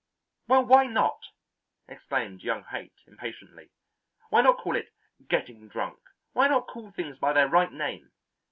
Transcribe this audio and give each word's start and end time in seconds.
"Well, 0.47 0.65
why 0.65 0.87
not?" 0.87 1.19
exclaimed 1.87 2.41
young 2.41 2.63
Haight 2.63 2.95
impatiently. 3.05 3.69
"Why 4.31 4.41
not 4.41 4.57
call 4.57 4.75
it 4.75 4.89
'getting 5.29 5.67
drunk?' 5.67 6.01
Why 6.33 6.47
not 6.47 6.65
call 6.65 6.89
things 6.89 7.19
by 7.19 7.33
their 7.33 7.47
right 7.47 7.71
name? 7.71 8.11